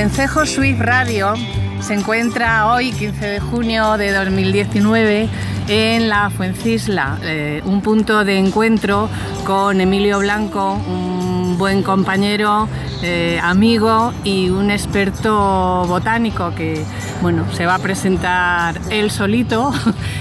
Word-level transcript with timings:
Vencejo 0.00 0.46
Swift 0.46 0.80
Radio 0.80 1.34
se 1.80 1.94
encuentra 1.94 2.72
hoy, 2.72 2.92
15 2.92 3.26
de 3.26 3.40
junio 3.40 3.96
de 3.96 4.12
2019, 4.12 5.28
en 5.68 6.08
la 6.08 6.30
Fuencisla, 6.30 7.18
eh, 7.22 7.60
un 7.64 7.80
punto 7.80 8.24
de 8.24 8.38
encuentro 8.38 9.10
con 9.44 9.80
Emilio 9.80 10.20
Blanco, 10.20 10.72
un 10.72 11.58
buen 11.58 11.82
compañero, 11.82 12.68
eh, 13.02 13.38
amigo 13.42 14.12
y 14.24 14.50
un 14.50 14.70
experto 14.70 15.84
botánico 15.86 16.54
que 16.54 16.84
bueno, 17.22 17.44
se 17.52 17.66
va 17.66 17.74
a 17.74 17.78
presentar 17.78 18.80
él 18.90 19.10
solito 19.10 19.72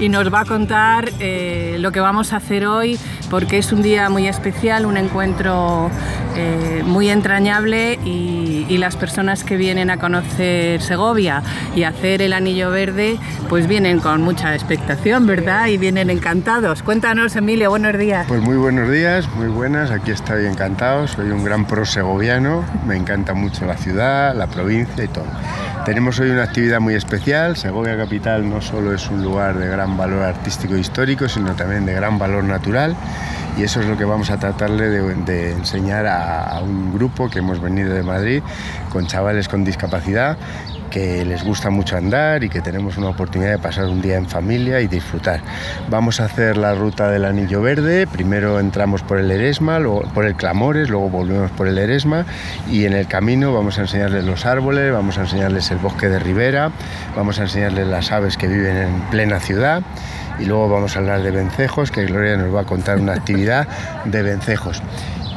y 0.00 0.08
nos 0.08 0.32
va 0.32 0.40
a 0.40 0.44
contar 0.44 1.10
eh, 1.18 1.76
lo 1.78 1.92
que 1.92 2.00
vamos 2.00 2.32
a 2.32 2.36
hacer 2.36 2.66
hoy 2.66 2.98
porque 3.30 3.58
es 3.58 3.72
un 3.72 3.82
día 3.82 4.08
muy 4.08 4.26
especial, 4.26 4.86
un 4.86 4.96
encuentro 4.96 5.90
muy 6.84 7.10
entrañable 7.10 7.98
y 8.04 8.40
y, 8.68 8.78
las 8.78 8.96
personas 8.96 9.44
que 9.44 9.56
vienen 9.56 9.90
a 9.90 9.98
conocer 9.98 10.80
Segovia 10.80 11.42
y 11.74 11.84
hacer 11.84 12.22
el 12.22 12.32
Anillo 12.32 12.70
Verde, 12.70 13.18
pues 13.48 13.66
vienen 13.66 14.00
con 14.00 14.22
mucha 14.22 14.54
expectación, 14.54 15.26
¿verdad? 15.26 15.66
Y 15.66 15.78
vienen 15.78 16.10
encantados. 16.10 16.82
Cuéntanos, 16.82 17.36
Emilio, 17.36 17.70
buenos 17.70 17.96
días. 17.98 18.26
Pues 18.28 18.40
muy 18.40 18.56
buenos 18.56 18.90
días, 18.90 19.28
muy 19.34 19.48
buenas, 19.48 19.90
aquí 19.90 20.10
estoy 20.12 20.46
encantado, 20.46 21.06
soy 21.08 21.30
un 21.30 21.44
gran 21.44 21.66
pro 21.66 21.84
segoviano, 21.84 22.64
me 22.86 22.96
encanta 22.96 23.34
mucho 23.34 23.66
la 23.66 23.76
ciudad, 23.76 24.34
la 24.34 24.46
provincia 24.46 25.04
y 25.04 25.08
todo. 25.08 25.26
Tenemos 25.84 26.20
hoy 26.20 26.30
una 26.30 26.42
actividad 26.42 26.78
muy 26.78 26.94
especial. 26.94 27.56
Segovia 27.56 27.96
Capital 27.96 28.48
no 28.48 28.60
solo 28.60 28.94
es 28.94 29.08
un 29.08 29.22
lugar 29.22 29.58
de 29.58 29.66
gran 29.66 29.96
valor 29.96 30.22
artístico 30.22 30.74
e 30.74 30.80
histórico, 30.80 31.28
sino 31.28 31.54
también 31.56 31.86
de 31.86 31.94
gran 31.94 32.18
valor 32.18 32.44
natural. 32.44 32.94
Y 33.56 33.62
eso 33.62 33.80
es 33.80 33.86
lo 33.86 33.96
que 33.96 34.04
vamos 34.04 34.30
a 34.30 34.38
tratarle 34.38 34.88
de, 34.88 35.52
enseñar 35.52 36.06
a 36.06 36.60
un 36.62 36.92
grupo 36.92 37.30
que 37.30 37.38
hemos 37.38 37.60
venido 37.60 37.94
de 37.94 38.02
Madrid 38.02 38.42
con 38.90 39.06
chavales 39.06 39.48
con 39.48 39.64
discapacidad 39.64 40.36
que 40.90 41.24
les 41.24 41.44
gusta 41.44 41.70
mucho 41.70 41.96
andar 41.96 42.44
y 42.44 42.48
que 42.48 42.60
tenemos 42.60 42.98
una 42.98 43.08
oportunidad 43.08 43.52
de 43.52 43.58
pasar 43.58 43.86
un 43.86 44.02
día 44.02 44.16
en 44.16 44.26
familia 44.26 44.80
y 44.80 44.88
disfrutar. 44.88 45.40
Vamos 45.88 46.20
a 46.20 46.24
hacer 46.24 46.56
la 46.56 46.74
ruta 46.74 47.10
del 47.10 47.24
Anillo 47.24 47.62
Verde, 47.62 48.06
primero 48.06 48.60
entramos 48.60 49.02
por 49.02 49.18
el 49.18 49.30
Eresma, 49.30 49.78
luego 49.78 50.02
por 50.12 50.26
el 50.26 50.34
Clamores, 50.34 50.90
luego 50.90 51.08
volvemos 51.08 51.50
por 51.52 51.68
el 51.68 51.78
Eresma 51.78 52.26
y 52.70 52.84
en 52.84 52.92
el 52.92 53.06
camino 53.06 53.54
vamos 53.54 53.78
a 53.78 53.82
enseñarles 53.82 54.24
los 54.24 54.44
árboles, 54.44 54.92
vamos 54.92 55.16
a 55.16 55.22
enseñarles 55.22 55.70
el 55.70 55.78
bosque 55.78 56.08
de 56.08 56.18
ribera, 56.18 56.72
vamos 57.16 57.38
a 57.38 57.42
enseñarles 57.42 57.86
las 57.86 58.12
aves 58.12 58.36
que 58.36 58.48
viven 58.48 58.76
en 58.76 59.00
plena 59.10 59.40
ciudad 59.40 59.82
y 60.40 60.46
luego 60.46 60.68
vamos 60.68 60.96
a 60.96 60.98
hablar 60.98 61.22
de 61.22 61.30
vencejos, 61.30 61.90
que 61.90 62.06
Gloria 62.06 62.36
nos 62.36 62.54
va 62.54 62.62
a 62.62 62.64
contar 62.64 62.98
una 62.98 63.12
actividad 63.12 63.68
de 64.04 64.22
vencejos. 64.22 64.82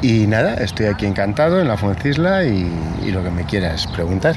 Y 0.00 0.26
nada, 0.26 0.54
estoy 0.54 0.86
aquí 0.86 1.06
encantado 1.06 1.60
en 1.60 1.68
la 1.68 1.76
Fuencisla 1.76 2.44
y, 2.44 2.68
y 3.04 3.10
lo 3.12 3.22
que 3.22 3.30
me 3.30 3.44
quieras 3.44 3.86
preguntar. 3.86 4.36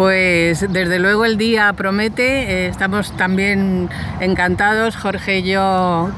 Pues 0.00 0.64
desde 0.72 0.98
luego 0.98 1.26
el 1.26 1.36
día 1.36 1.70
promete, 1.74 2.24
eh, 2.24 2.68
estamos 2.68 3.14
también 3.18 3.90
encantados, 4.20 4.96
Jorge 4.96 5.40
y 5.40 5.42
yo, 5.42 6.08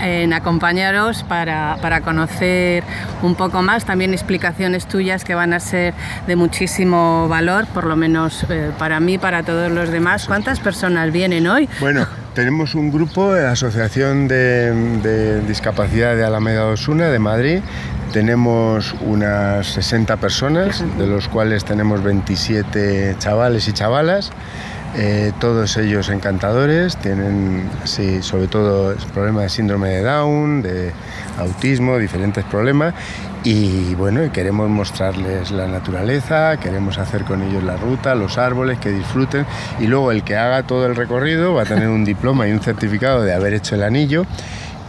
en 0.00 0.32
acompañaros 0.32 1.24
para, 1.24 2.00
conocer 2.04 2.84
un 3.22 3.34
poco 3.34 3.62
más, 3.62 3.84
también 3.84 4.12
explicaciones 4.12 4.86
tuyas 4.86 5.24
que 5.24 5.34
van 5.34 5.54
a 5.54 5.58
ser 5.58 5.92
de 6.28 6.36
muchísimo 6.36 7.26
valor, 7.26 7.66
por 7.66 7.86
lo 7.86 7.96
menos 7.96 8.46
eh, 8.48 8.70
para 8.78 9.00
mí, 9.00 9.18
para 9.18 9.42
todos 9.42 9.72
los 9.72 9.90
demás. 9.90 10.26
¿Cuántas 10.28 10.60
personas 10.60 11.10
vienen 11.10 11.48
hoy? 11.48 11.68
Bueno, 11.80 12.06
tenemos 12.36 12.74
un 12.74 12.92
grupo, 12.92 13.34
la 13.34 13.52
Asociación 13.52 14.28
de, 14.28 14.70
de 15.02 15.40
Discapacidad 15.40 16.14
de 16.14 16.22
Alameda 16.22 16.66
Osuna 16.66 17.08
de 17.08 17.18
Madrid, 17.18 17.60
tenemos 18.12 18.94
unas 19.00 19.66
60 19.68 20.18
personas, 20.18 20.84
de 20.98 21.06
los 21.06 21.28
cuales 21.28 21.64
tenemos 21.64 22.04
27 22.04 23.16
chavales 23.18 23.68
y 23.68 23.72
chavalas. 23.72 24.32
Eh, 24.98 25.32
todos 25.40 25.76
ellos 25.76 26.08
encantadores, 26.08 26.96
tienen 26.96 27.68
sobre 27.84 28.48
todo 28.48 28.94
problemas 29.12 29.42
de 29.42 29.48
síndrome 29.50 29.90
de 29.90 30.02
Down, 30.02 30.62
de 30.62 30.90
autismo, 31.38 31.98
diferentes 31.98 32.44
problemas 32.44 32.94
y 33.44 33.94
bueno, 33.94 34.32
queremos 34.32 34.70
mostrarles 34.70 35.50
la 35.50 35.66
naturaleza, 35.66 36.56
queremos 36.56 36.96
hacer 36.96 37.24
con 37.24 37.42
ellos 37.42 37.62
la 37.62 37.76
ruta, 37.76 38.14
los 38.14 38.38
árboles, 38.38 38.78
que 38.78 38.90
disfruten 38.90 39.44
y 39.78 39.86
luego 39.86 40.12
el 40.12 40.24
que 40.24 40.36
haga 40.36 40.62
todo 40.62 40.86
el 40.86 40.96
recorrido 40.96 41.52
va 41.52 41.62
a 41.62 41.66
tener 41.66 41.88
un 41.88 42.04
diploma 42.06 42.48
y 42.48 42.52
un 42.52 42.60
certificado 42.60 43.22
de 43.22 43.34
haber 43.34 43.52
hecho 43.52 43.74
el 43.74 43.82
anillo 43.82 44.24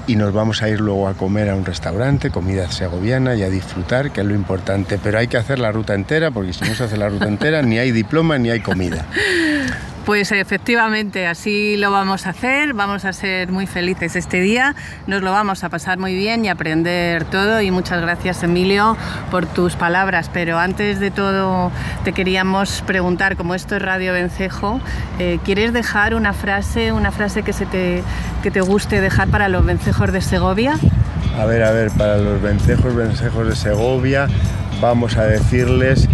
y 0.07 0.15
nos 0.15 0.33
vamos 0.33 0.63
a 0.63 0.69
ir 0.69 0.79
luego 0.79 1.09
a 1.09 1.15
comer 1.15 1.49
a 1.49 1.55
un 1.55 1.65
restaurante, 1.65 2.31
comida 2.31 2.71
segoviana 2.71 3.35
y 3.35 3.43
a 3.43 3.49
disfrutar, 3.49 4.11
que 4.11 4.21
es 4.21 4.27
lo 4.27 4.33
importante. 4.35 4.97
Pero 5.03 5.19
hay 5.19 5.27
que 5.27 5.35
hacer 5.35 5.59
la 5.59 5.73
ruta 5.73 5.95
entera, 5.95 6.31
porque 6.31 6.53
si 6.53 6.63
no 6.63 6.73
se 6.73 6.85
hace 6.85 6.95
la 6.95 7.09
ruta 7.09 7.27
entera, 7.27 7.61
ni 7.61 7.77
hay 7.77 7.91
diploma 7.91 8.37
ni 8.37 8.49
hay 8.49 8.61
comida. 8.61 9.05
Pues 10.07 10.31
efectivamente, 10.31 11.27
así 11.27 11.75
lo 11.75 11.91
vamos 11.91 12.27
a 12.27 12.29
hacer, 12.29 12.73
vamos 12.73 13.03
a 13.03 13.11
ser 13.11 13.51
muy 13.51 13.67
felices 13.67 14.15
este 14.15 14.39
día, 14.39 14.73
nos 15.05 15.21
lo 15.21 15.33
vamos 15.33 15.65
a 15.65 15.69
pasar 15.69 15.97
muy 15.97 16.15
bien 16.15 16.45
y 16.45 16.47
aprender 16.47 17.25
todo. 17.25 17.59
Y 17.59 17.71
muchas 17.71 17.99
gracias 17.99 18.41
Emilio 18.41 18.95
por 19.29 19.47
tus 19.47 19.75
palabras, 19.75 20.29
pero 20.31 20.59
antes 20.59 21.01
de 21.01 21.11
todo 21.11 21.73
te 22.05 22.13
queríamos 22.13 22.83
preguntar, 22.87 23.35
como 23.35 23.53
esto 23.53 23.75
es 23.75 23.81
Radio 23.81 24.13
Vencejo, 24.13 24.79
eh, 25.19 25.39
¿quieres 25.43 25.73
dejar 25.73 26.15
una 26.15 26.31
frase, 26.31 26.93
una 26.93 27.11
frase 27.11 27.43
que, 27.43 27.51
se 27.51 27.65
te, 27.65 28.01
que 28.43 28.49
te 28.49 28.61
guste 28.61 29.01
dejar 29.01 29.27
para 29.27 29.49
los 29.49 29.65
vencejos 29.65 30.13
de 30.13 30.21
Segovia? 30.21 30.79
A 31.37 31.43
ver, 31.43 31.63
a 31.63 31.71
ver, 31.71 31.91
para 31.91 32.15
los 32.15 32.41
vencejos, 32.41 32.95
vencejos 32.95 33.45
de 33.45 33.57
Segovia, 33.57 34.29
vamos 34.79 35.17
a 35.17 35.25
decirles 35.25 36.07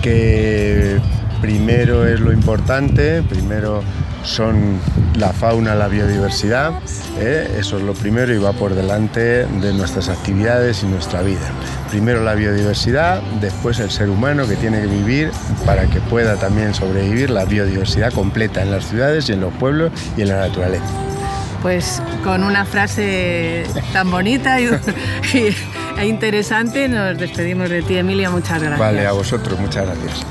que 0.00 0.98
primero 1.44 2.08
es 2.08 2.20
lo 2.20 2.32
importante, 2.32 3.22
primero 3.22 3.82
son 4.22 4.78
la 5.18 5.30
fauna, 5.30 5.74
la 5.74 5.88
biodiversidad, 5.88 6.72
¿eh? 7.20 7.58
eso 7.58 7.76
es 7.76 7.82
lo 7.82 7.92
primero 7.92 8.32
y 8.32 8.38
va 8.38 8.54
por 8.54 8.74
delante 8.74 9.44
de 9.44 9.74
nuestras 9.74 10.08
actividades 10.08 10.82
y 10.82 10.86
nuestra 10.86 11.20
vida. 11.20 11.46
Primero 11.90 12.24
la 12.24 12.32
biodiversidad, 12.32 13.20
después 13.42 13.78
el 13.78 13.90
ser 13.90 14.08
humano 14.08 14.48
que 14.48 14.56
tiene 14.56 14.80
que 14.80 14.86
vivir 14.86 15.32
para 15.66 15.84
que 15.84 16.00
pueda 16.00 16.36
también 16.36 16.72
sobrevivir 16.72 17.28
la 17.28 17.44
biodiversidad 17.44 18.10
completa 18.14 18.62
en 18.62 18.70
las 18.70 18.88
ciudades 18.88 19.28
y 19.28 19.34
en 19.34 19.42
los 19.42 19.52
pueblos 19.52 19.92
y 20.16 20.22
en 20.22 20.28
la 20.28 20.48
naturaleza. 20.48 20.86
Pues 21.60 22.00
con 22.22 22.42
una 22.42 22.64
frase 22.64 23.64
tan 23.92 24.10
bonita 24.10 24.62
y, 24.62 24.70
e 25.98 26.06
interesante 26.06 26.88
nos 26.88 27.18
despedimos 27.18 27.68
de 27.68 27.82
ti, 27.82 27.98
Emilia. 27.98 28.30
Muchas 28.30 28.62
gracias. 28.62 28.78
Vale, 28.78 29.06
a 29.06 29.12
vosotros, 29.12 29.60
muchas 29.60 29.84
gracias. 29.84 30.24